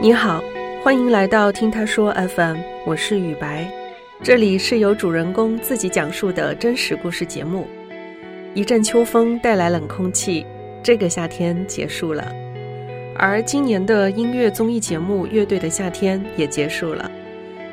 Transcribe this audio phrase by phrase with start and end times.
[0.00, 0.40] 你好，
[0.80, 3.68] 欢迎来到听他说 FM，我是雨白，
[4.22, 7.66] 这里是由主人公自己讲述的真实故事节目。
[8.54, 10.46] 一阵秋风带来冷空气，
[10.84, 12.32] 这个夏天结束了，
[13.16, 17.10] 而今年的音乐综艺节目《乐队的夏天》也结束了。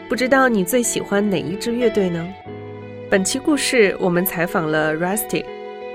[0.10, 2.28] 不知道你最喜欢哪一支乐队呢？
[3.08, 5.46] 本期故事我们采访了 Rustic，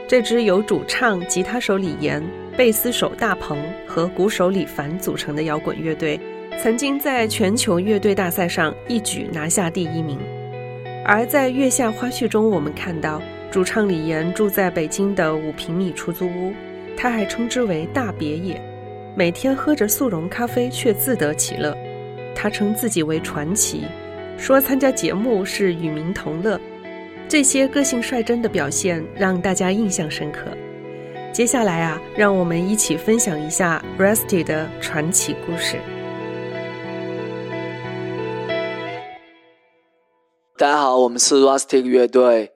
[0.07, 2.23] 这支由主唱、吉他手李岩。
[2.57, 3.57] 贝斯手大鹏
[3.87, 6.21] 和鼓手李凡组成的摇滚乐队，
[6.59, 10.19] 曾经在全球乐队大赛上一举拿下第一名。
[11.05, 16.53] 而在月下花絮中，我们看到主唱李岩住在北京的五平米出租屋，
[16.97, 18.61] 他还称之为大别野，
[19.15, 21.77] 每天喝着速溶咖啡却自得其乐。
[22.35, 23.85] 他称自己为传奇，
[24.37, 26.61] 说参加节目是与民同乐。
[27.29, 30.47] 这些个性率真的表现让大家印象深刻。
[31.33, 35.77] 接下来啊，让我们一起分享一下 Rusty 的传奇故事。
[40.61, 42.53] 大家好，我们是 Rustic 乐队，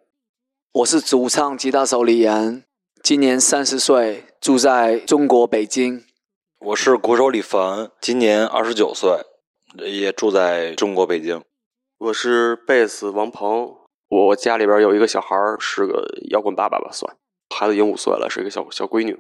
[0.73, 2.63] 我是主唱、吉他手李岩，
[3.03, 6.05] 今年三十岁，住在中国北京。
[6.59, 9.23] 我是鼓手李凡，今年二十九岁，
[9.91, 11.43] 也住在中国北京。
[11.97, 13.75] 我是贝斯王鹏，
[14.11, 17.17] 我家里边有一个小孩是个摇滚爸爸吧，算。
[17.57, 19.19] 孩子已经五岁了，是一个小小闺女。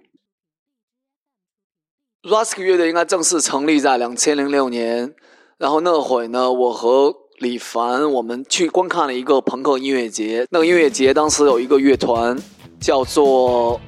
[2.23, 5.15] Rustic 乐队应该正式成立在两千零六年，
[5.57, 10.47] 然后那会呢，我和李凡我们去观看了一个朋克音乐节。
[10.51, 12.39] 那个音乐节当时有一个乐团
[12.81, 13.81] 叫做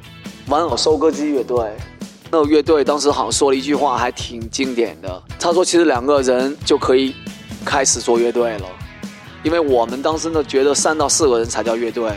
[0.48, 1.70] 玩偶收割机乐队，
[2.30, 5.22] 那个乐队当时好像说了一句话，还挺经典的。
[5.38, 7.14] 他说：“其实两个人就可以
[7.64, 8.66] 开始做乐队了，
[9.44, 12.12] 因为我们当时呢觉得三到四个人才叫乐队，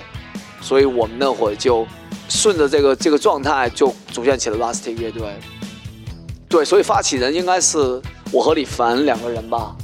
[0.61, 1.85] 所以我们那会儿就。”
[2.31, 5.23] 顺着这个这个状态，就组建起了 Rustic 乐队。
[6.47, 7.99] 对，所以发起人应该是
[8.31, 9.75] 我和李凡两个人吧。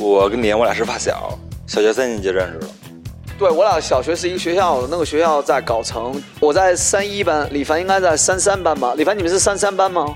[0.00, 2.66] 我跟李岩，我俩是发小，小学三年级认识的。
[3.38, 8.94] 对，我俩小学是一个学校的，那个学校在藁城，我在三一班，李凡应该在三三班吧？
[8.96, 10.14] 李凡，你们是三三班吗？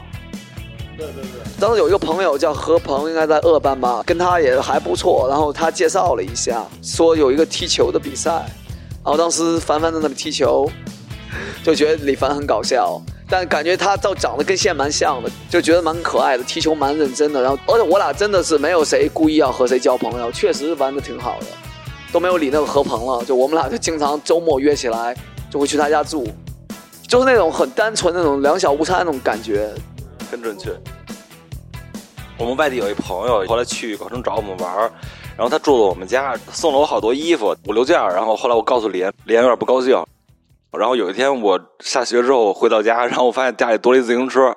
[0.97, 1.31] 对对对。
[1.61, 5.29] 当时有一个朋友叫何鹏，应该在二班吧，跟他也还不错。
[5.29, 8.31] 然后他介绍了一下，说有一个踢球的比赛。
[9.05, 10.71] 然后当时凡凡在那里踢球，
[11.65, 17.41] 就觉得李凡很搞笑，但感觉他倒长得跟现在蛮像的，就觉得蛮可爱的，踢球蛮认真的。
[17.41, 21.47] 然后，而且我俩真的是没有谁故意要和谁交朋友，确实玩的挺好的，
[22.13, 23.25] 都没有理那个何鹏了。
[23.25, 25.17] 就我们俩就经常周末约起来，
[25.51, 26.29] 就会去他家住，
[27.09, 29.73] 就是那种很单纯那种两小无猜那种感觉，
[30.31, 30.71] 很准确。
[32.37, 34.77] 我们外地有一朋友，后来去广州找我们玩
[35.35, 39.97] 然后他住了我们家，送了我好多衣服五六件然后后来我告诉李岩，李岩有点不高兴。
[40.79, 44.55] 然后有一天我下学之后回到家，然后我发现家里多了一自行车。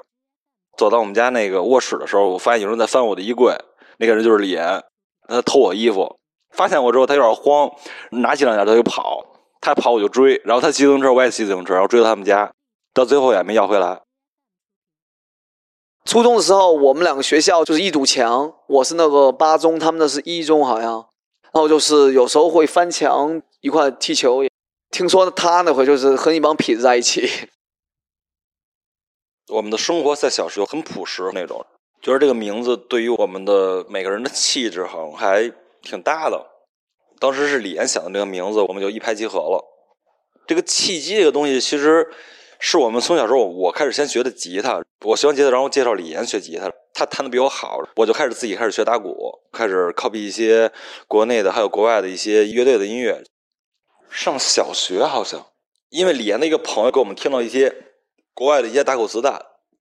[0.77, 3.55] 走到我们家那个卧室的时候，我发现有人在翻我的衣柜，
[3.97, 4.83] 那个人就是李岩，
[5.27, 6.17] 他偷我衣服。
[6.51, 7.71] 发现我之后，他有点慌，
[8.11, 9.25] 拿起两件他就跑。
[9.59, 12.51] 他跑我就追，然后他骑自行车我也骑自行车，然后追到他们家，
[12.93, 14.01] 到最后也没要回来。
[16.05, 18.53] 初中的时候，我们两个学校就是一堵墙。
[18.67, 21.07] 我是那个八中，他们那是一中，好像。
[21.51, 24.43] 然后就是有时候会翻墙一块踢球。
[24.97, 27.29] 听说他那会就是和一帮痞子在一起。
[29.53, 31.63] 我们的生活在小时候很朴实那种，
[32.01, 35.53] 觉得这个名字对于我们的每个人的气质好像还
[35.83, 36.43] 挺搭的。
[37.19, 39.63] 当时是李岩想的这个名字，我们就一拍即合了。
[40.47, 42.09] 这个契机这个东西，其实。
[42.59, 44.81] 是我们从小时候，我开始先学的吉他。
[45.05, 49.15] 我学完吉他，然后介绍李岩学吉他，他弹的比我好，我就开始自己开始学打鼓，
[49.51, 50.71] 开始 copy 一些
[51.07, 53.23] 国内的还有国外的一些乐队的音乐。
[54.09, 55.47] 上小学好像，
[55.89, 57.75] 因为李岩的一个朋友给我们听到一些
[58.33, 59.29] 国外的一些打鼓磁带，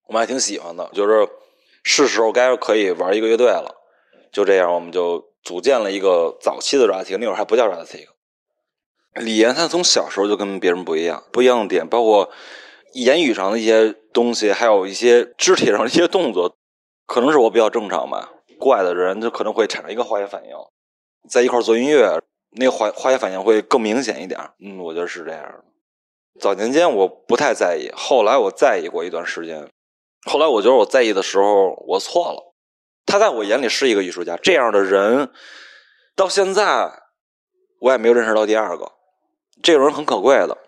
[0.06, 1.28] 我们还挺喜欢的，就是
[1.82, 3.74] 是时候该可以玩一个乐队了。
[4.32, 8.06] 就这样，我们就组建了一个早期的 Rustic，那会儿还不叫 Rustic。
[9.14, 12.30] 李岩他从小时候就跟别人不一样，不一样的点包括。
[12.92, 16.56] 言语上的一些东西，还有一些肢体上的一些动作，
[17.04, 18.32] 可能是我比较正常吧。
[18.58, 20.50] 怪的人就可能会产生一个化学反应，
[21.28, 22.18] 在一块做音乐，
[22.56, 24.40] 那个化化学反应会更明显一点。
[24.58, 25.64] 嗯，我觉得是这样。
[26.40, 29.70] 早年间我不太在意，后来我在意过一段时间。
[30.28, 32.54] 后来我觉得我在意的时候，我错了。
[33.06, 35.30] 他在我眼里是一个艺术家，这样的人
[36.16, 36.90] 到现在
[37.80, 38.92] 我也没有认识到第二个。
[39.62, 40.58] 这个人很可贵的。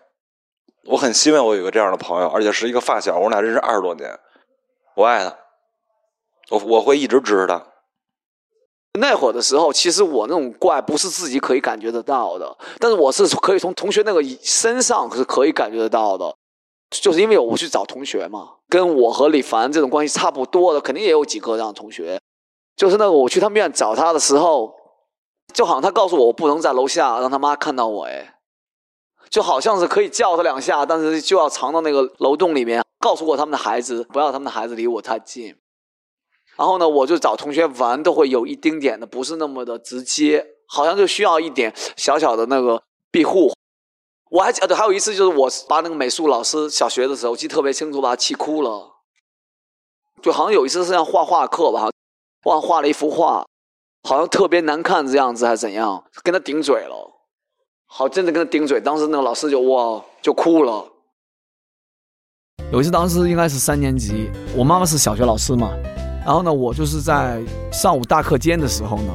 [0.85, 4.17] 我很希望我有个这样的朋友，而且是一个发小，我俩认识二十多年，
[4.95, 5.37] 我爱他，
[6.49, 7.68] 我我会一直支持他。
[8.99, 16.33] 那会儿的时候，其实我那种怪不是自己可以感觉得到的，但是我是可以从同学那个身上是可以感觉得到的。
[16.89, 22.19] 就是因为我去找同学嘛，跟我和李凡这种关系差不多的，肯定也有几个这样的同学。
[22.75, 24.73] 就是那个我去他们院找他的时候，
[25.53, 28.39] 就好像他告诉我我不能在楼下让他妈看到我，哎，
[29.29, 35.55] 就好像是可以叫他两下，但是就要藏到那个楼洞里面，告诉过他们的孩子不要他们的孩子离我太近。
[36.59, 43.53] 然后呢，我就找同学玩，都会有一丁点的不是那么的直接，好像就需要一点小小的那个庇护。
[44.29, 48.97] 我还记得还有一次，就是我把那个美术老师小学的时候记得特别清楚，把他气哭了。
[50.21, 51.89] 就好像有一次是像画画课吧，
[52.43, 53.47] 忘画了一幅画，
[54.03, 57.23] 好像特别难看这样子还是怎样，跟他顶嘴了。
[57.85, 60.85] 好，真的跟他顶嘴，当时那个老师就哇就哭了。
[62.73, 65.71] 有一次，当时应该是三年级，我妈妈是小学老师嘛，
[66.25, 67.39] 然后呢，我就是在
[67.71, 69.13] 上午大课间的时候呢，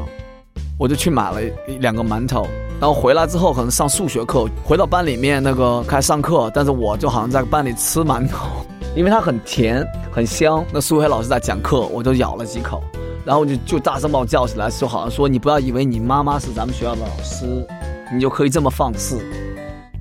[0.78, 1.40] 我就去买了
[1.80, 2.46] 两个馒头。
[2.80, 8.48] 然后回来之后，可能上数学课，回到班里面那个开始上课，但是我就好像在班里吃馒头，
[8.96, 10.64] 因为它很甜很香。
[10.72, 12.82] 那数学老师在讲课，我就咬了几口，
[13.24, 17.66] 然后就就大声把我叫起来，就好像说你不要以为你妈妈是咱们学校的老师，
[18.12, 19.24] 你就可以这么放肆。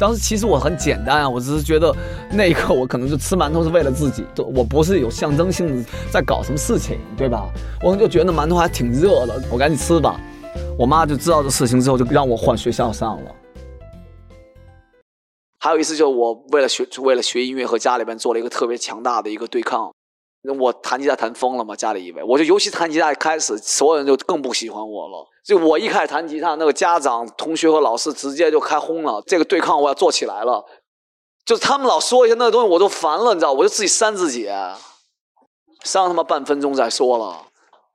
[0.03, 1.95] 当时其实我很简单啊，我只是觉得
[2.29, 7.49] 那一刻我可能就吃馒头是为了自己，我不是有象征性的在搞什么事情，对吧？
[7.81, 10.19] 我就觉得馒头还挺热的，我赶紧吃吧。
[10.77, 13.31] 我妈就知道这事情之后，就让我换学校上了。
[15.57, 19.93] 还有一次，就我为了学，为了学音乐，和家里边做了一个特别强大的一个对抗。
[20.51, 25.25] 我弹吉他弹疯了嘛，家里以为，我就尤其弹吉他开始，所有人就更不喜欢我了。
[25.45, 29.21] 就我一开始弹吉他，那个家长、同学和老师直接就开轰了。
[29.25, 30.63] 这个对抗我要做起来了，
[31.45, 34.49] 就他们老说一些那个东西，我都烦了，你知道，我就自己扇自己，
[35.83, 37.41] 扇他妈半分钟再说了。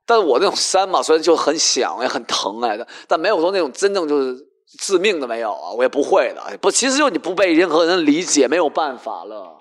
[0.05, 4.35] 但是我那种扇嘛，虽然就很响也很疼哎的，但没有说那种真正就是
[4.79, 6.57] 致命的没有啊，我也不会的。
[6.59, 9.58] 不，其实就你不被任何人理解，没有办法了。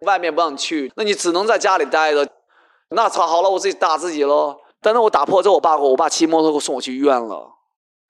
[0.00, 2.26] 外面不让你去，那你只能在家里待着。
[2.90, 4.56] 那操，好了，我自己打自己喽。
[4.80, 7.50] 但是我打破之后，我爸我爸骑摩托车送我去医院了。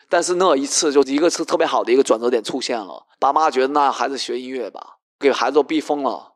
[0.09, 6.33] 但是那一次就一个是特别好的一个转折点出现了，爸妈觉得那孩子学音乐吧，给孩子都逼疯了，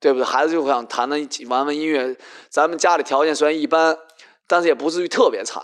[0.00, 0.24] 对不对？
[0.24, 2.16] 孩子就想弹弹玩玩音乐，
[2.48, 3.98] 咱们家里条件虽然一般。
[4.52, 5.62] 但是也不至于特别惨，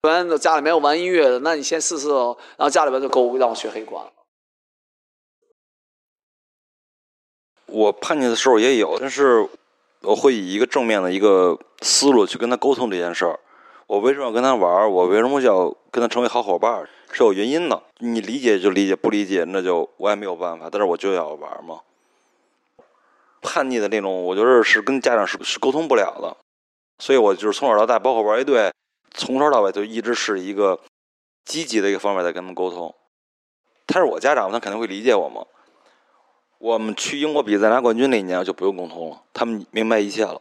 [0.00, 2.34] 不然家里没有玩音乐的，那你先试试哦。
[2.56, 4.02] 然后家里边就给我让我学黑管。
[7.66, 9.48] 我叛逆的时候也有，但是
[10.00, 13.38] 我会以一个正面的一个思路去跟他沟通这件事儿。
[13.86, 14.90] 我为什么要跟他玩？
[14.90, 16.86] 我为什么要跟他成为好伙伴？
[17.12, 17.82] 是有原因的。
[17.98, 20.68] 你理解就理解，不理解那就我也没有办法。
[20.70, 21.80] 但是我就要玩嘛。
[23.40, 26.36] 叛逆的那种，我觉得是跟家长是是沟通不了的。
[26.98, 28.72] 所以我就是从小到大，包括玩一队，
[29.12, 30.80] 从头到尾就一直是一个
[31.44, 32.94] 积极的一个方面在跟他们沟通。
[33.86, 35.44] 他是我家长，他肯定会理解我嘛。
[36.64, 40.40] 我们去英国比赛拿冠军那一年就不用沟通了，他们明白一切了。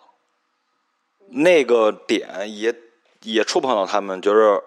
[1.28, 2.74] 那个点也
[3.24, 4.64] 也触碰到他们，觉得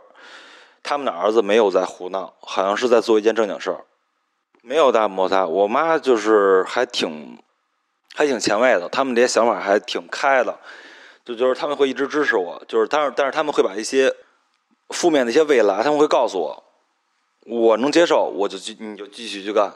[0.83, 3.87] 他们的儿子没有在胡闹，好像是在做一件正经事儿，
[4.61, 5.47] 没有大摩擦。
[5.47, 7.39] 我妈就是还挺
[8.15, 10.59] 还挺前卫的，他们这些想法还挺开的。
[11.25, 14.15] 就就是他们会一直支持我，就是但是但是他们会把一些
[14.91, 16.65] 负面的一些未来，他们会告诉我，
[17.47, 19.73] 我能接受，我就继你就继续去干。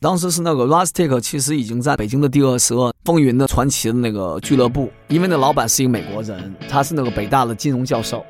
[0.00, 8.24] 当时是那个 Rustic，其实已经在北京的第二十二风云的传奇的那个俱乐部，因为那老板是一个美国人，他是那个北大的金融教授。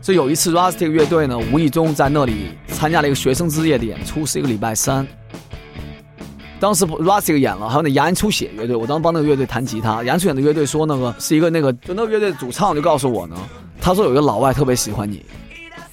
[0.00, 5.06] 这有一次 Rustic 乐队呢，无意中在那里参加了一个学生之夜的演出，是一个礼拜三。
[6.58, 10.02] 当时 Rustic 演了，还有那牙龈出血乐队，我当时帮那个乐队弹吉他。
[10.04, 13.36] 牙龈出血的乐队说那个是一个那个，就那个乐队主唱就告诉我呢，
[13.82, 15.22] 他说有一个老外特别喜欢你。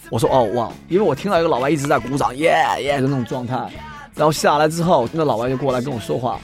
[0.09, 3.69] 我说哦哇，因为我听到一个老外一直在鼓掌，耶耶的那种状态。
[4.17, 6.39] 然后下来之后，那老外就过来跟我说话，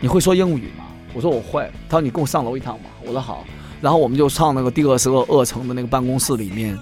[0.00, 0.84] 你会说英语吗？
[1.12, 1.68] 我说我会。
[1.88, 2.84] 他说你跟我上楼一趟吧。
[3.04, 3.44] 我说好。
[3.80, 6.78] 然后我们就上那个第二十个二层的那个办公室里面。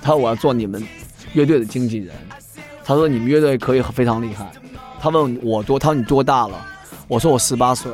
[0.00, 0.82] 他说我要做你们
[1.34, 2.14] 乐队的经纪人。
[2.84, 4.50] 他说你们乐队可以非常厉害。
[5.00, 6.66] 他问我多，他说你多大了？
[7.08, 7.90] 我说我十八岁。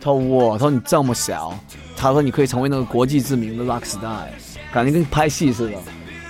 [0.00, 1.58] 他说我，他说你这么小。
[1.96, 4.22] 他说你可以成为那个国际知名的 rock star，
[4.72, 5.76] 感觉跟拍戏似的。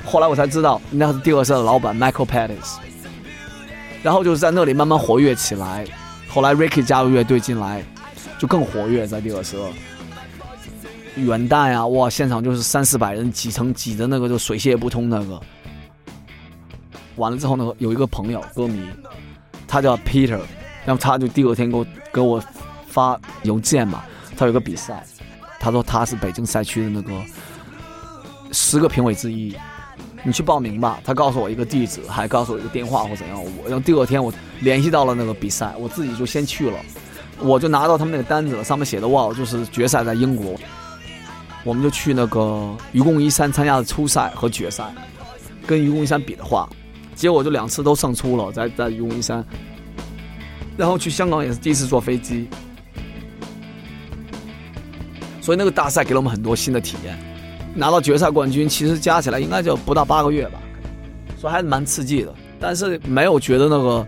[0.04, 2.76] 后来我才知道，那是第二社的老板 Michael Pettis。
[4.02, 5.86] 然后就是在那里慢慢活跃起来。
[6.28, 7.84] 后来 Ricky 加入乐队进来，
[8.38, 9.68] 就更活跃在第二社。
[11.16, 15.40] 元旦啊，哇，现场就是三四百人挤成挤的那个，就水泄不通那个。
[17.16, 18.86] 完了之后呢，有一个朋友歌迷。
[19.68, 20.38] 他叫 Peter，
[20.84, 22.42] 然后他就第二天给我给我
[22.86, 24.04] 发邮件嘛，
[24.36, 25.02] 他有个比赛，
[25.58, 27.10] 他说他是北京赛区的那个
[28.52, 29.56] 十个评委之一，
[30.24, 31.00] 你去报名吧。
[31.04, 33.42] 他告诉我一个地址，还告诉我一个电话或怎样。
[33.42, 36.78] 我然后第二天我联系到了那个比赛，我自己就先去了，
[37.38, 40.54] 我就拿到他们那个单子了，上面写的哇，就是决赛在英国，
[41.64, 44.84] 我们就去那个愚公移山参加了初赛和决赛，
[45.66, 46.68] 跟愚公移山比的话，
[47.14, 49.44] 结果就两次都胜出了，在在愚公移山，
[50.76, 52.48] 然后去香港也是第一次坐飞机。
[55.40, 57.18] 所以那个大赛给了我们很多新的体验，
[57.74, 60.58] 拿到决赛冠军，其实加起来应该就不到八个月吧，
[61.40, 62.32] 所以还是蛮刺激的。
[62.60, 64.06] 但是没有觉得那个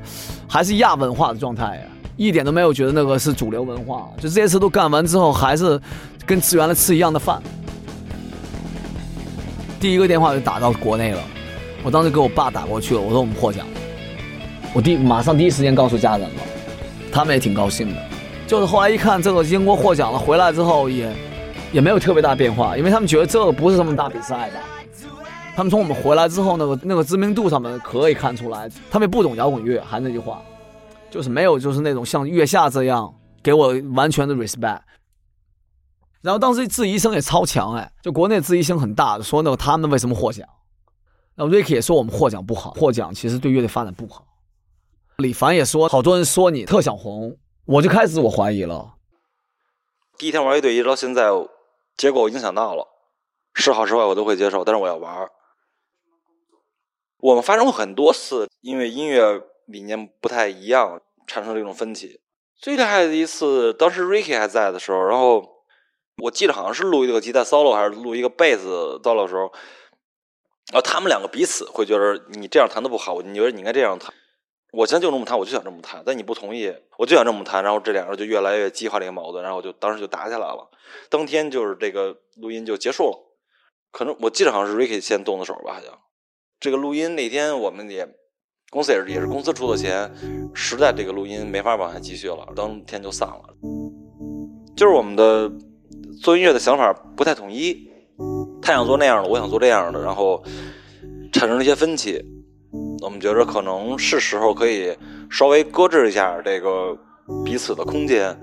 [0.48, 1.82] 还是亚文化的状态呀，
[2.16, 4.08] 一点都没有觉得那个是主流文化。
[4.18, 5.80] 就这些事都干完之后，还是
[6.24, 7.42] 跟吃原来吃一样的饭。
[9.80, 11.20] 第一个电话就打到国内了，
[11.82, 13.66] 我当时给我爸打过去了，我说我们获奖，
[14.72, 16.42] 我第马上第一时间告诉家人了，
[17.10, 17.96] 他们也挺高兴的。
[18.46, 21.12] 就是后来一看，这个英国获奖了，回来之后也
[21.74, 24.60] 也没有特别大变化，因为他们觉得这不是什么大比赛吧。
[25.56, 30.40] 他们从我们回来之后，那个那个知名度上面可以看出来，他们也不懂摇滚乐，还是那句话，
[31.10, 33.12] 就是没有就是那种像月下这样
[33.42, 34.82] 给我完全的 respect。
[36.22, 40.48] 然后当时质疑声也超强，哎，就国内质疑声很大，说那个他们为什么获奖？
[41.34, 44.24] 然后 Ricky 也说我们获奖不好，获奖其实对乐队发展不好。
[45.16, 47.36] 李凡也说，好多人说你特想红。
[47.66, 48.92] 我就开始我怀疑了。
[50.18, 51.30] 第一天玩乐队一直到现在，
[51.96, 52.88] 结果我影响到了，
[53.54, 55.30] 是好是坏我都会接受，但是我要玩儿。
[57.18, 62.20] 我们发生过很多次，因为音乐理念不太一样，产生了一种分歧。
[62.56, 65.64] 最厉害的一次，当时 Ricky 还在的时候，然后
[66.22, 69.52] 我记得好像是录一个吉他 solo 还是录一个贝斯 solo 的时候，
[70.72, 74.12] 然后他们两个彼此会觉得你这样弹的不好，你觉得你应该这样弹。
[74.76, 80.68] 我现在就这么谈，我就想这么谈，但你不同意，我就想这么谈，然后这两个人就越来越激化这个矛盾，然后就当时就打起来了。
[81.08, 83.16] 当天就是这个录音就结束了，
[83.92, 85.96] 可能我记得好像是 Ricky 先动的手吧，好像。
[86.58, 88.08] 这个录音那天我们也
[88.70, 90.12] 公司也是也是公司出的钱，
[90.54, 93.42] 实在这个录音没法往下继续了，当天就散了。
[94.76, 95.52] 就是我们的
[96.20, 97.88] 做音乐的想法不太统一，
[98.60, 100.42] 他想做那样的，我想做这样的，然后
[101.32, 102.20] 产生了一些分歧。
[103.04, 104.96] 我们觉着可能是时候可以
[105.30, 106.96] 稍微搁置一下这个
[107.44, 108.34] 彼此的空间，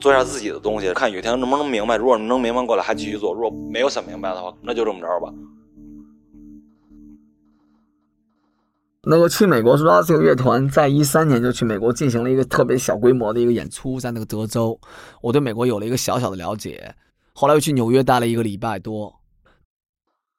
[0.00, 1.96] 做一下自己的东西，看有一天能不能明白。
[1.96, 5.32] 如果能明白过来，还继续做；如果没有想明白的话，那就这么着吧。
[9.02, 14.80] 那个去美国说这个乐团在一三年就去美国进行了一个特别小规模的一个演出，在那个德州，
[15.22, 16.94] 我对美国有了一个小小的了解。
[17.32, 19.20] 后来又去纽约待了一个礼拜多。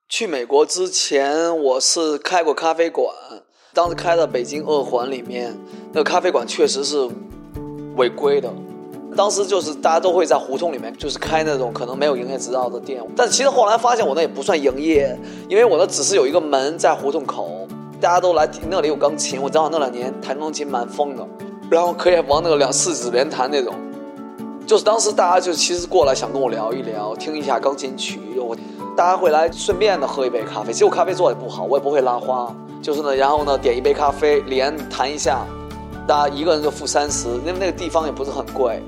[0.07, 3.13] 去美国之前，我是开过咖啡馆。
[3.75, 5.53] 当时开在北京二环里面，
[5.91, 7.09] 那个咖啡馆确实是
[7.97, 8.49] 违规的。
[9.17, 13.03] 当时就是大家都会在胡同里面，就是开那种可能没有营业执照的店。
[13.17, 17.67] 但其实后来发现我那也不算营业，因为我那只是有一个门在胡同口，
[17.99, 19.41] 大家都来那里有钢琴。
[19.41, 21.27] 我正好那两年弹钢琴蛮疯的，
[21.69, 23.75] 然后可以玩那个两四指连弹那种。
[24.65, 28.21] 就是当时大家就其实过来想跟我聊一聊，听一下钢琴曲。
[28.37, 28.55] 我
[28.95, 30.71] 大家会来顺便的喝一杯咖啡。
[30.71, 32.55] 其实我咖啡做的不好，我也不会拉花。
[32.85, 35.43] 就是呢，然后呢，点一杯咖啡，连谈一下，
[36.05, 38.79] 大家一个人就付三十，因为那个地方也不是很贵，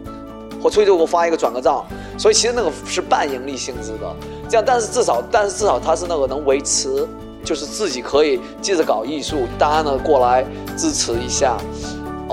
[0.61, 1.83] 我出去就给我发一个转个账，
[2.15, 4.15] 所以其实那个是半盈利性质的，
[4.47, 7.07] 这样，但是至少，但是至少它是那个能维持，
[7.43, 10.45] 就是自己可以接着搞艺术，大家呢过来
[10.77, 11.57] 支持一下，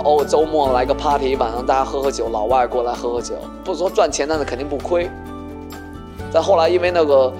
[0.05, 5.09] 哦周末来个 party，晚上大家喝喝酒，老外过来喝喝酒，不是说赚钱，但是肯定不亏。
[6.31, 7.33] 但后来因为那个。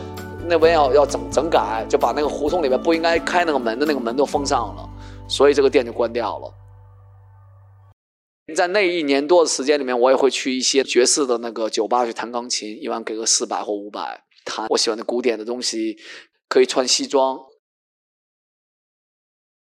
[0.49, 4.89] 那边要要整整改，就把那个胡同里面不应该开那个门的那个门都封上了，
[5.29, 6.53] 所以这个店就关掉了。
[8.55, 15.97] 在那一年多的时间里面，我也会去一些爵士的那个酒吧去弹钢琴，一般给个四百或五百，弹我喜欢的古典的东西，
[16.49, 17.41] 可以穿西装。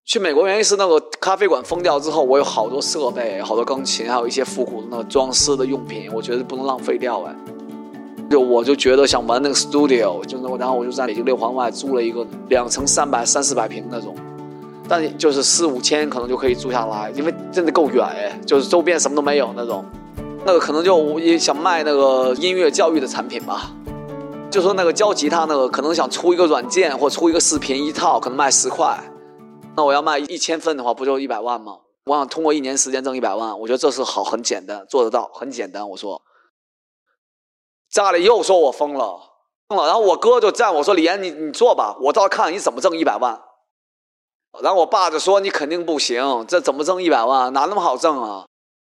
[0.04, 7.36] 去美国原因是那个咖啡馆封掉之后，我有好多设备，好多钢琴，还有一些复古的那个装饰的用品，我觉得不能浪费掉哎。
[8.32, 14.16] 就我就觉得想玩那个 studio，就那然后我就在北京六环外租了一个两层三百三四百平那种，
[14.88, 19.84] 但就是四五千可能就可以租下来，因为真的够远哎，就是周边什么都没有那种，
[20.46, 23.70] 那个可能就也想卖那个音乐教育的产品吧，
[24.50, 28.98] 就说那个教吉他那个可能想出一个软件或出一个视频一套，可能卖十块，
[29.76, 31.76] 那我要卖一千份的话，不就一百万吗？
[32.06, 36.22] 我想通过一年时间挣一百万，我觉得这是好很简单做得到，很简单，我说。
[37.92, 39.20] 家里又说我疯了，
[39.68, 39.84] 疯了。
[39.86, 43.38] 然后我哥就站我说：“李岩，你你做吧，我倒看你怎么挣一百万。”
[44.62, 47.52] 然后我爸就说：“你肯定不行，这怎么挣一百万？
[47.52, 48.46] 哪那么好挣啊？”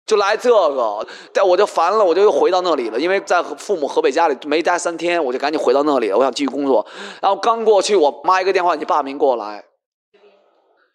[0.08, 6.86] 就来这个，但我就烦了，我就又回到那里了，因为在父母河北家里没待三天，我就赶紧回到那里，我想继续工作。
[7.22, 9.66] 然后刚过去，我妈一个电话，你爸没过来，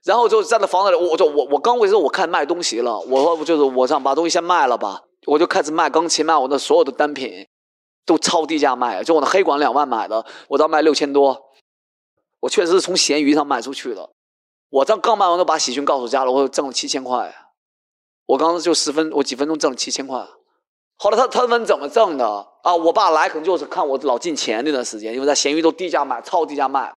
[0.04, 7.48] 然后就站在房子里，我就我我刚回去，我看卖东西了，我说就是我想把东西先卖了吧，我就开始卖钢琴，卖我的所有的单品，
[8.06, 11.50] 都超低价卖，就我那黑管两万买的，我当卖六千多，
[12.40, 14.10] 我确实是从闲鱼上卖出去的。
[14.70, 17.34] 我这刚卖完，都把喜讯告诉家了，我挣了七千块。
[18.26, 20.24] 我刚刚就十分，我几分钟挣了七千块。
[20.96, 22.74] 后来他他问怎么挣的啊？
[22.74, 26.92] 我爸来可能就是看我老进钱那段时间，因为在闲鱼都低价卖，超低价卖，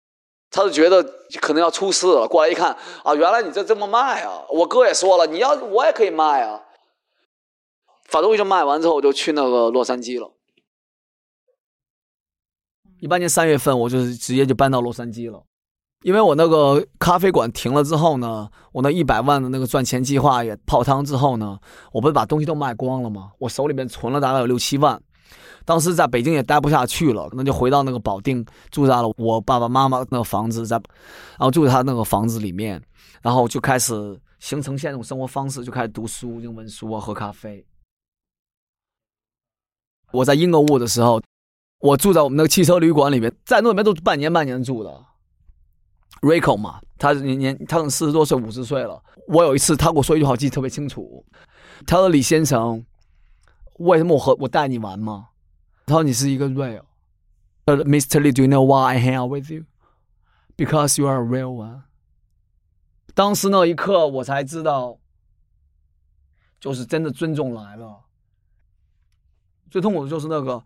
[0.50, 1.02] 他就觉得
[1.40, 2.26] 可能要出事了。
[2.26, 4.42] 过来一看啊，原来你这这么卖啊！
[4.48, 6.60] 我哥也说了，你要我也可以卖啊。
[8.06, 10.32] 反正我就卖完之后，我就去那个洛杉矶了。
[13.00, 15.42] 一八年三月份，我就是直接就搬到洛杉矶了。
[16.02, 21.58] 因为我那个咖啡馆停了之后呢，我那一百万的那个赚钱计划也泡汤之后呢，
[21.92, 23.32] 我不是把东西都卖光了吗？
[23.38, 24.98] 我手里面存了大概有六七万，
[25.66, 32.82] 当时在北京也待不下去了，那就回到那个保定，住在了我爸爸妈妈那个房子，在，然后住在他那个房子里面，
[33.20, 37.62] 然后就开始形成现在这种生活方式，就开始读书、英文书啊，喝咖啡。
[40.12, 41.20] 我在英格沃的时候，
[41.80, 45.06] 我住在我们那个汽车旅馆里面，在那里面都半年半年住的。
[46.20, 49.02] Rico 嘛，他年年他四十多岁五十岁了。
[49.26, 51.24] 我有一次他跟我说一句话，我记得特别清楚。
[51.86, 52.84] 他说：“李先生，
[53.78, 55.28] 为什么我和我带你玩吗？”
[55.86, 56.82] 他说：“你是一个 real。”
[57.64, 58.20] 呃，Mr.
[58.20, 59.64] Lee，Do you know why I hang out with you?
[60.56, 61.84] Because you are a real one。
[63.14, 64.98] 当时那一刻，我才知道，
[66.60, 68.00] 就是真的尊重来了。
[69.70, 70.62] 最痛苦的就是那个，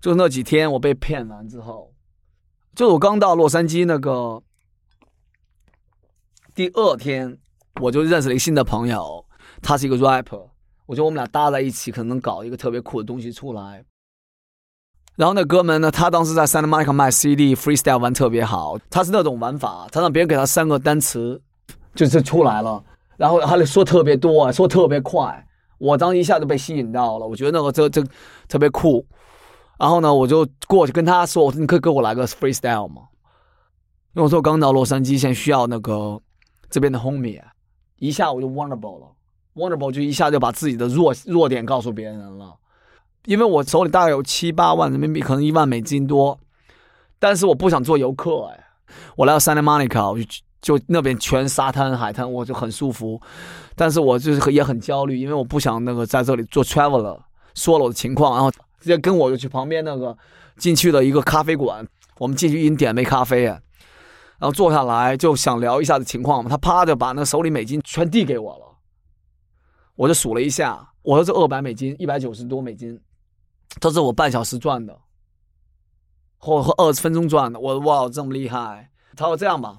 [0.00, 1.92] 就是那几天我被骗完之后，
[2.74, 4.42] 就是我刚到洛杉矶那个。
[6.54, 7.36] 第二天，
[7.80, 9.26] 我就认识了一个新的朋友，
[9.60, 10.50] 他是一个 rapper，
[10.86, 13.84] 我觉得我们俩搭在一起，可能能搞一个特别酷的东西出来。
[15.16, 21.42] 然后那哥们呢，他当时在 Santa Monica 卖 CD，freestyle 玩特别好，他是那种玩法，他让别人给他三个单词，
[21.96, 22.84] 就是出来了，
[23.16, 25.44] 然后他就说特别多，说特别快，
[25.78, 28.02] 我当时一下就被吸引到了，我觉得那个这这
[28.48, 29.06] 特别酷。
[29.78, 33.02] 然后呢，我就过去跟他说：“你可以给我来个 freestyle 吗？”
[34.14, 36.20] 因为我说我刚到洛杉矶，现在需要那个。
[36.70, 37.40] 这边的 homie
[37.98, 39.06] 一下我就 vulnerable 了
[39.54, 42.56] ，vulnerable 就一下就把自己的弱弱点告诉别人了，
[43.26, 46.36] 因为我手里大概有七八万人民币，可能一万美金多，
[47.20, 48.64] 但是我不想做游客哎，
[49.14, 50.24] 我来到 Santa Monica，我就
[50.64, 53.20] 就那边全沙滩海滩，我就很舒服，
[53.76, 57.20] 但是我就是也很焦虑，因为我不想那个在这里做 traveler，
[57.54, 60.16] 说了我的情况，然后直接跟我就去旁边那个
[60.56, 63.44] 进去的一个咖啡馆，我们进去已经点杯咖啡。
[63.44, 63.60] 然
[64.40, 68.78] 后坐下来就想聊一下的情况嘛，他啪就把那手里美金全递给我了，
[69.96, 72.98] 我就数了一下，我说这二百美金，一百九十多美金，
[73.80, 74.98] 这是我半小时赚的，
[76.38, 79.76] 或或二十分钟赚的，我哇这么厉害，他说这样吧，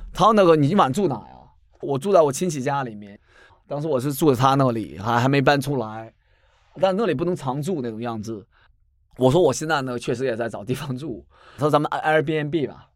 [0.12, 1.34] 他那个你今晚住哪呀？
[1.80, 3.18] 我住在我亲戚家里面，
[3.66, 6.12] 当时我是住在他那里，还还没搬出来，
[6.80, 8.46] 但那里不能常住那种样子，
[9.16, 11.24] 我说我现在呢确实也在找地方住，
[11.56, 12.88] 他说咱们 Airbnb 吧。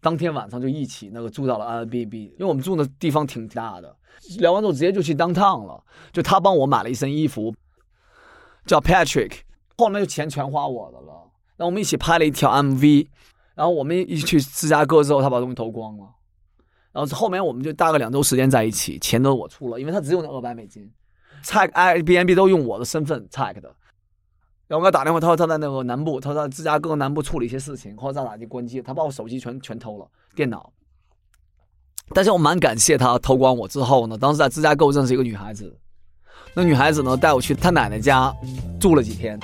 [0.00, 3.94] 当天晚上就一起那个住到了 Airbnb，因为我们住的地方挺大的。
[4.38, 7.54] 聊完之后直接就去 downtown 了，就他帮我买了一身衣服，
[8.64, 9.40] 叫 Patrick，
[9.76, 11.30] 后面就钱全花我的了。
[11.58, 13.08] 那我们一起拍了一条 MV，
[13.60, 16.08] 然后我们一去芝加哥之后，他把东西偷光了。
[16.92, 20.90] 然后后面我们就大概两周时间在一起，钱都我出了，因为他只有那二百美金
[21.44, 23.70] ，check Airbnb 都用我的身份 check 的。
[24.66, 30.72] 然后我给他打电话，他说他在那个南部，他说在芝加哥南部处理一些事情，或者在哪里关机，他把我手机全全偷了，电脑。
[32.14, 35.78] 但是我蛮感谢他偷光我之后呢，当时在芝加哥认识一个女孩子，
[36.54, 38.34] 那女孩子呢带我去她奶奶家
[38.80, 39.38] 住了几天。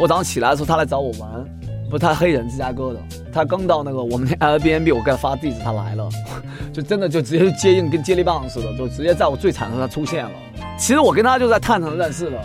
[0.00, 1.44] 我早上起来的时候，她来找我玩，
[1.88, 3.00] 不是他黑人芝加哥的，
[3.32, 6.08] 他刚到那个我们 Airbnb，我给他发地址，他来了，
[6.72, 10.30] 就真的就直接接应跟接力棒似的，就直接在我最惨的时候他出现了。
[10.78, 12.38] 其实我跟他就在探上认识的。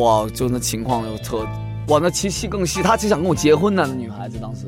[0.00, 1.46] 哇，就那情况又特，
[1.88, 4.66] 哇，那七夕更细，他其实想跟我结婚呢，那女孩子当时，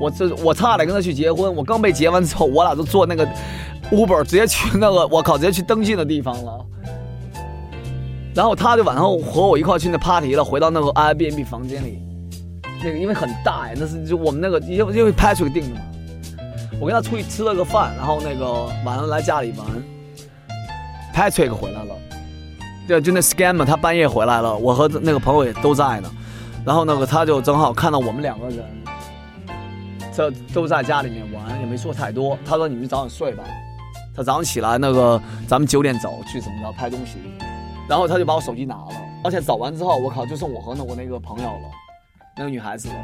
[0.00, 3.26] 我这我差点跟他去结婚，我刚被结完之后，我俩就坐那个
[3.90, 6.64] Uber 直接去那个，我靠，直接去登记的地方了。
[8.34, 11.98] 然后他就晚上和我一块去那 party 了，回到那个 Airbnb 房间里，
[12.82, 15.86] 那个因为很大呀，那是就我们那个因为因为 Patrick 定的嘛，
[16.80, 19.66] 我跟他出去吃了个饭，然后那个晚上来家里玩
[21.14, 21.94] ，Patrick 回来了。
[22.86, 26.10] 对，就那 scammer，他半夜回来了，我和那个朋友也都在呢。
[26.64, 28.64] 然后那个他就正好看到我们两个人，
[30.12, 32.38] 这都在家里面玩，也没说太多。
[32.44, 33.42] 他说：“你们早点睡吧。”
[34.14, 37.18] 他早上起来那个，咱们九点走去怎么着拍东西。
[37.88, 38.88] 然后他就把我手机拿了，
[39.22, 41.70] 而且走完之后，我靠，就剩我和那我那个朋友了，
[42.36, 42.94] 那个女孩子了。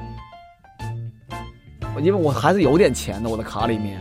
[2.00, 4.00] 因为我还是有点钱的，我的卡里面。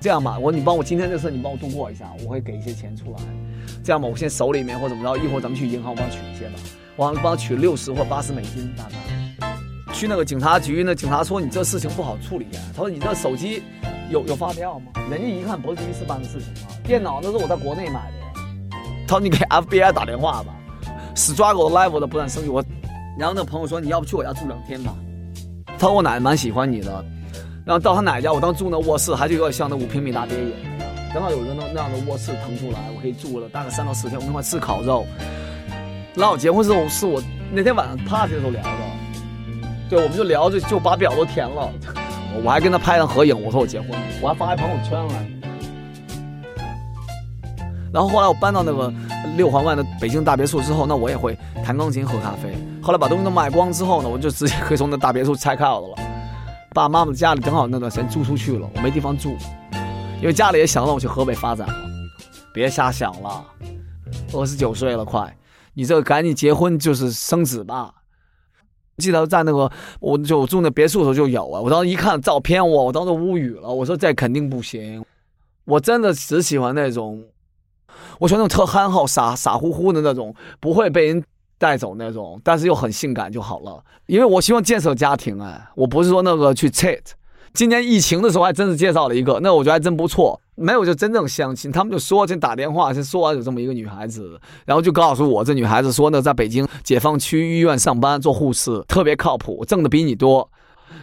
[0.00, 3.18] 这样吧，我你帮我今天这事你帮我度过一下，我会给一些钱出来。
[3.82, 6.54] 这样吧，我现在手里面或怎么着，一会儿咱们去银行，我帮取一些吧。
[6.94, 8.94] 我帮他取六十或八十美金大概。
[9.92, 12.62] 去那个警察局，那警察说你这事情不好处理啊。
[12.74, 13.62] 他说你这手机
[14.10, 14.92] 有有发票吗？
[15.10, 16.70] 人家一看不是第一次办的事情啊。
[16.84, 18.18] 电脑那是我在国内买的。
[19.06, 20.54] 他说你给 FBI 打电话吧
[21.16, 22.48] ，struggle level 的不断升级。
[22.48, 22.62] 我，
[23.18, 24.94] 然后那朋友说你要不去我家住两天吧。
[25.78, 27.04] 他说我奶奶蛮喜欢你的。
[27.66, 30.54] 然后到他奶奶家，我当住那卧室，还就有点像那五平米大别野。
[31.12, 34.18] 正好有个那那样的卧室腾出来，我可以住了大概三到四天。
[34.18, 35.04] 我们一块吃烤肉。
[36.14, 38.70] 然后我结婚时候是我那天晚上 party 的时候聊的，
[39.90, 41.70] 对，我们就聊就就把表都填了。
[42.42, 43.90] 我还跟他拍张合影，我说我结婚，
[44.22, 45.26] 我还发在朋友圈了。
[47.92, 48.92] 然后后来我搬到那个
[49.38, 52.52] 六环外的北京大别墅之后，那我也会弹钢琴喝咖啡。
[52.82, 55.96] 后来把东西都卖光之后呢，我就直接可以从那大别墅拆开了了。
[56.74, 59.36] 爸爸妈妈家里正好那段时间租出去了，我没地方住，
[60.20, 61.74] 因为家里也想让我去河北发展了。
[62.52, 63.44] 别瞎想了，
[64.32, 65.36] 二十九岁了快，
[65.74, 67.94] 你这赶紧结婚就是生子吧。
[68.96, 69.70] 记得在那个
[70.00, 75.04] 我就住那别墅的时候就有啊，我当时一看照片我我当时无语了，我说这肯定不行。
[75.64, 77.22] 我真的只喜欢那种，
[78.18, 81.24] 我喜欢那种特憨厚、傻傻乎乎的那种，不会被人。
[81.60, 83.82] 带走那种，但是又很性感就好了。
[84.06, 87.00] 因为我希望建设家庭，哎，我不是说那个去 cheat。
[87.52, 90.40] 今年疫情的时候还真是介绍了一个，那我觉得还真不错。
[90.54, 100.48] 没有就真正相亲，他们就说先打电话，先说完有这么一个女孩子，然后就告诉我这女孩子说呢，在北京解放区医院上班做护士，特别靠谱，挣的比你多。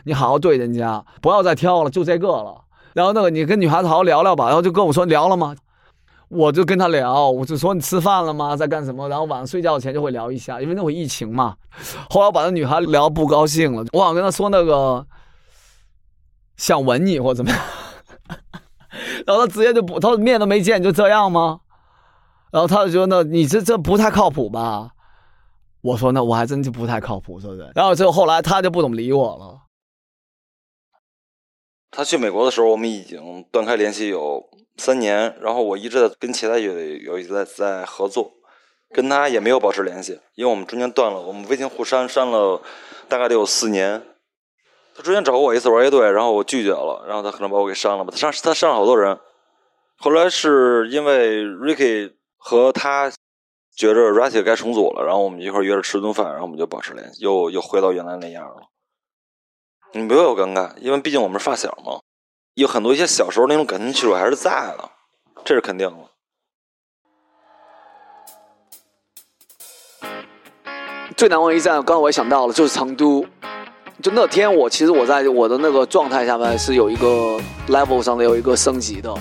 [0.06, 2.62] 你好好对人家，不要再挑了，就这个了。
[2.94, 5.54] 然后那个你跟女孩子好好聊聊吧，然后就跟我说聊了吗？
[6.30, 9.08] 我就跟他聊，我就说你吃饭了吗，在干什么？
[9.08, 11.56] 然后晚上睡觉前就会聊一下，因为那会疫情嘛。
[12.10, 15.06] 后来我把那女孩聊不高兴了，我想跟她说那个
[16.58, 17.60] 想吻你或怎么样，
[19.28, 21.62] 然后他直接就不，他说面都没见就这样吗？
[22.52, 24.92] 然后他就说那你这这不太靠谱吧？
[25.82, 27.72] 我说那我还真就不太靠谱，是不是？
[27.76, 29.62] 然后最后后来他就不怎么理我了。
[31.92, 34.44] 他去美国的时候，我们已经断开联系有。
[34.78, 38.34] 三年，然后我一直在跟其他乐队有一在在合作，
[38.94, 42.62] 跟他也没有保持联系，因为我们中间断了，我们微信互删删了，
[43.08, 44.02] 大概得有四年。
[44.96, 48.12] 他之前找过我一次玩乐队，然后我拒绝了，然后他可能把我给删了吧。
[48.12, 49.20] 他删他删了好多人，
[49.98, 53.12] 后来是因为 Ricky 和他
[53.76, 58.68] 觉着 r a t i 该重组了，然后我们一块约着吃顿饭，然后我们就保持联系，又又回到原来那样了。
[59.94, 62.00] 你没有尴尬，因为毕竟我们是发小嘛。
[62.56, 64.90] 有很多一些小时候那种感情基础还是在的，
[65.44, 65.96] 这是肯定的。
[71.18, 73.26] 最难忘一站，刚刚我也想到了，就是成都。
[74.02, 77.38] 就那天，我其实我在我的那个状态下面是有一个
[77.68, 79.14] level 上的有一个升级的。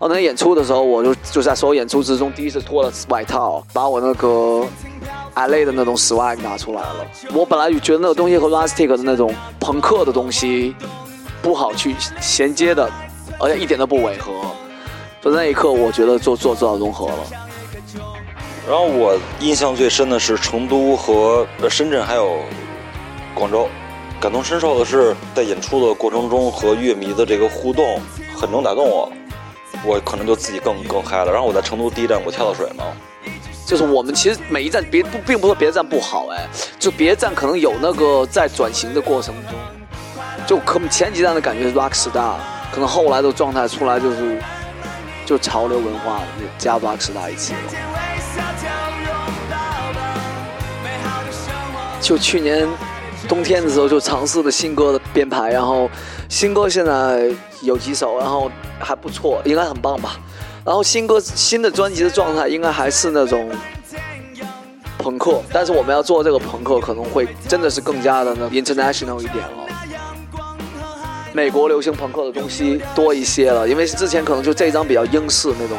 [0.00, 4.66] 哦，那演出的时候，我就就在所有演出之中第一次脱了外套，把我那个
[5.36, 7.06] LA 的那种 swag 拿出来了。
[7.32, 10.74] 我本来就觉得那个东西和 Rustic 的那种朋克的东西。
[11.46, 12.90] 不好去衔接的，
[13.38, 14.32] 而且一点都不违和。
[15.22, 17.18] 就那一刻，我觉得做做做到融合了。
[18.68, 22.40] 然后我印象最深的是成都和深圳还有
[23.32, 23.68] 广州，
[24.20, 28.00] 感同身受的是在演出的过程中和乐迷的这个互动
[28.36, 29.08] 很能打动我，
[29.84, 31.30] 我可能就自己更更嗨了。
[31.30, 32.82] 然后我在成都第一站我跳到水嘛，
[33.64, 36.44] 就是我们其实每一站别不并不是说别的站不好哎，
[36.76, 39.54] 就别的站可能有那个在转型的过程中。
[40.46, 42.34] 就可能前几站的感觉是 rock star，
[42.72, 44.40] 可能后来的状态出来就是
[45.24, 46.20] 就潮流文化
[46.56, 47.54] 加 rock star 一起。
[52.00, 52.68] 就去年
[53.28, 55.90] 冬天的时候就尝试的新歌的编排，然后
[56.28, 57.28] 新歌现在
[57.62, 60.16] 有几首，然后还不错，应该很棒吧。
[60.64, 63.50] 然后新歌新的专辑的状态应该还是那种
[64.98, 69.66] 朋克，但是我们要做这个朋克可能会真的是更加的那 international 一点了。
[71.36, 75.76] 美国流行朋克的东西多一些了，因为之前可能就这一张比较英式那种，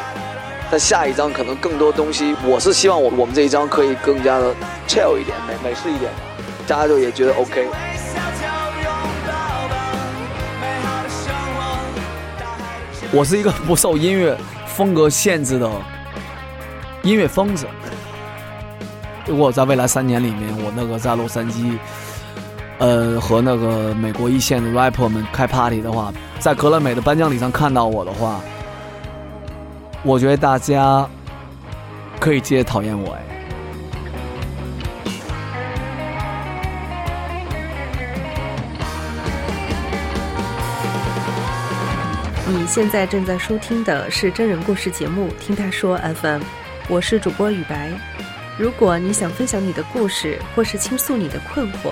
[0.69, 2.35] 但下一张可能更多东西。
[2.45, 4.53] 我是希望我我们这一张可以更加的
[4.87, 6.11] chill 一点，美美式一点，
[6.67, 7.67] 大家就也觉得 OK。
[13.11, 15.67] 我是一个不受音乐风格限制的
[17.01, 17.65] 音乐疯子。
[19.25, 21.79] 如果在未来三年里面，我那个在洛杉矶。
[22.79, 28.39] 呃，和那个美国一线的 rapper 们开 party 的话，在格莱美的颁奖礼上看到我的话，
[30.03, 31.07] 我觉得大家
[32.19, 33.23] 可以接着讨厌我哎。
[42.49, 46.41] 你现在正在收听的是真人故事节目《听他说 FM》，
[46.87, 47.91] 我是主播雨白。
[48.57, 51.91] 如果你想分享你的故事，或是倾诉你的困惑。